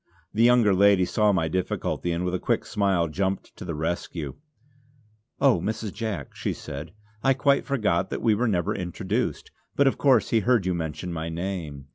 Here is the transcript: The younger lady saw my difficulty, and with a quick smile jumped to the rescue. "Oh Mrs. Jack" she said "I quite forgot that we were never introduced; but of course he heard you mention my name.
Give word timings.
The 0.33 0.41
younger 0.41 0.73
lady 0.73 1.05
saw 1.05 1.31
my 1.31 1.47
difficulty, 1.47 2.11
and 2.11 2.25
with 2.25 2.33
a 2.33 2.39
quick 2.39 2.65
smile 2.65 3.07
jumped 3.07 3.55
to 3.55 3.63
the 3.63 3.75
rescue. 3.75 4.33
"Oh 5.39 5.59
Mrs. 5.61 5.93
Jack" 5.93 6.33
she 6.35 6.53
said 6.53 6.91
"I 7.23 7.35
quite 7.35 7.65
forgot 7.67 8.09
that 8.09 8.23
we 8.23 8.33
were 8.33 8.47
never 8.47 8.73
introduced; 8.73 9.51
but 9.75 9.85
of 9.85 9.99
course 9.99 10.29
he 10.31 10.39
heard 10.39 10.65
you 10.65 10.73
mention 10.73 11.13
my 11.13 11.29
name. 11.29 11.85